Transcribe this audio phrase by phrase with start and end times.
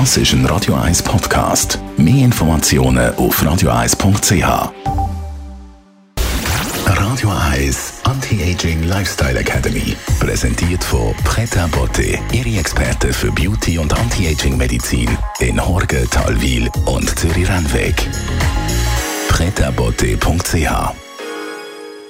[0.00, 1.78] Das ist ein Radio 1 Podcast.
[1.96, 4.72] Mehr Informationen auf radio1.ch.
[6.84, 9.94] Radio 1 Anti-Aging Lifestyle Academy.
[10.18, 17.94] Präsentiert von Preta Botte, Ihre Experte für Beauty und Anti-Aging-Medizin in Horge, Talwil und Zürich-Rennweg.
[19.28, 20.92] pretabotte.ch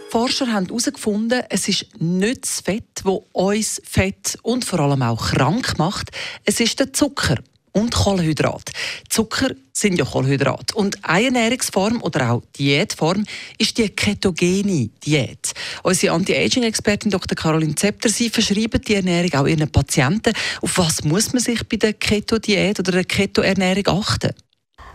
[0.08, 5.32] Forscher haben herausgefunden, es ist nicht das Fett, das uns fett und vor allem auch
[5.32, 6.12] krank macht.
[6.46, 7.36] Es ist der Zucker
[7.74, 8.70] und Kohlenhydrat.
[9.10, 10.74] Zucker sind ja Kohlenhydrat.
[10.74, 13.24] Und eine Ernährungsform oder auch Diätform
[13.58, 15.52] ist die ketogene Diät.
[15.82, 17.36] Unsere Anti-Aging-Expertin Dr.
[17.36, 20.32] Caroline Zepter, sie verschreibt die Ernährung auch ihren Patienten.
[20.62, 24.30] Auf was muss man sich bei der Keto-Diät oder der Keto-Ernährung achten?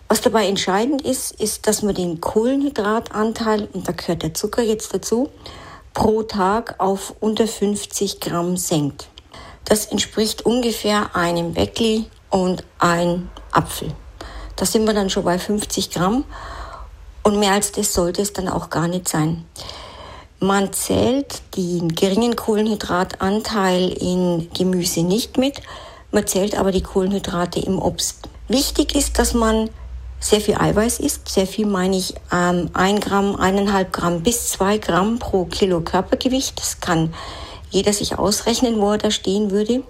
[0.07, 4.93] Was dabei entscheidend ist, ist, dass man den Kohlenhydratanteil, und da gehört der Zucker jetzt
[4.93, 5.29] dazu,
[5.93, 9.09] pro Tag auf unter 50 Gramm senkt.
[9.65, 13.93] Das entspricht ungefähr einem Weckli und ein Apfel.
[14.55, 16.25] Da sind wir dann schon bei 50 Gramm
[17.23, 19.45] und mehr als das sollte es dann auch gar nicht sein.
[20.39, 25.61] Man zählt den geringen Kohlenhydratanteil in Gemüse nicht mit,
[26.11, 28.29] man zählt aber die Kohlenhydrate im Obst.
[28.47, 29.69] Wichtig ist, dass man
[30.19, 31.29] sehr viel Eiweiß isst.
[31.29, 36.59] Sehr viel meine ich ähm, ein Gramm, eineinhalb Gramm bis zwei Gramm pro Kilo Körpergewicht.
[36.59, 37.13] Das kann
[37.69, 39.83] jeder sich ausrechnen, wo er da stehen würde.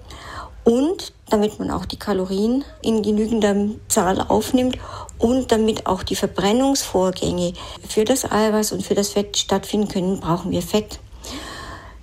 [0.63, 3.55] Und damit man auch die Kalorien in genügender
[3.87, 4.77] Zahl aufnimmt
[5.17, 7.53] und damit auch die Verbrennungsvorgänge
[7.87, 10.99] für das Eiweiß und für das Fett stattfinden können, brauchen wir Fett.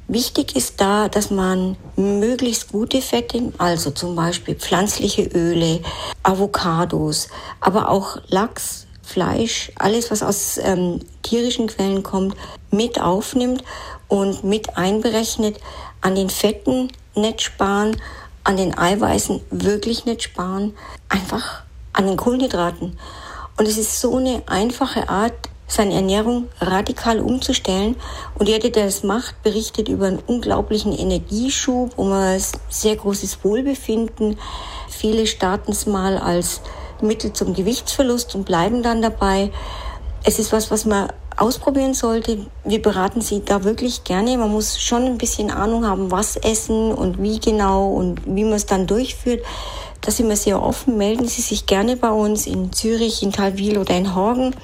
[0.09, 5.81] Wichtig ist da, dass man möglichst gute Fette, also zum Beispiel pflanzliche Öle,
[6.23, 7.29] Avocados,
[7.61, 12.37] aber auch Lachs, Fleisch, alles was aus ähm, tierischen Quellen kommt,
[12.71, 13.65] mit aufnimmt
[14.07, 15.59] und mit einberechnet.
[16.03, 17.97] An den Fetten nicht sparen,
[18.47, 20.73] an den Eiweißen wirklich nicht sparen,
[21.09, 22.97] einfach an den Kohlenhydraten.
[23.59, 25.35] Und es ist so eine einfache Art,
[25.67, 27.97] seine Ernährung radikal umzustellen.
[28.39, 34.39] Und jeder, der das macht, berichtet über einen unglaublichen Energieschub, um ein sehr großes Wohlbefinden.
[34.89, 36.61] Viele starten es mal als
[37.01, 39.51] Mittel zum Gewichtsverlust und bleiben dann dabei.
[40.23, 42.47] Es ist was, was man ausprobieren sollte.
[42.65, 44.37] Wir beraten Sie da wirklich gerne.
[44.37, 48.55] Man muss schon ein bisschen Ahnung haben, was essen und wie genau und wie man
[48.55, 49.45] es dann durchführt.
[50.01, 50.97] Da sind wir sehr offen.
[50.97, 54.55] Melden Sie sich gerne bei uns in Zürich, in Talwil oder in Horgen.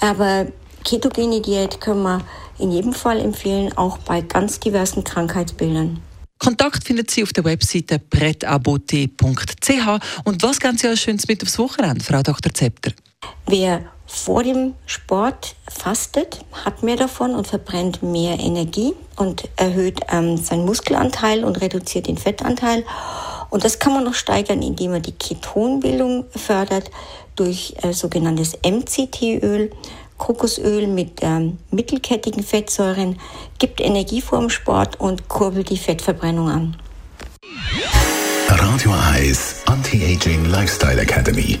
[0.00, 0.46] Aber
[0.84, 2.20] ketogene Diät können wir
[2.58, 6.00] in jedem Fall empfehlen, auch bei ganz diversen Krankheitsbildern.
[6.38, 9.88] Kontakt findet Sie auf der Webseite pretabote.ch.
[10.24, 12.54] Und was geben Sie als Schönes mit aufs Wochenende, Frau Dr.
[12.54, 12.92] Zepter?
[13.46, 20.38] Wer vor dem Sport fastet, hat mehr davon und verbrennt mehr Energie und erhöht ähm,
[20.38, 22.84] seinen Muskelanteil und reduziert den Fettanteil.
[23.50, 26.90] Und das kann man noch steigern, indem man die Ketonbildung fördert
[27.36, 29.70] durch äh, sogenanntes MCT-Öl.
[30.16, 33.20] Kokosöl mit ähm, mittelkettigen Fettsäuren
[33.58, 36.76] gibt Energie vor dem Sport und kurbelt die Fettverbrennung an.
[38.48, 41.60] Radio Eyes Anti-Aging Lifestyle Academy.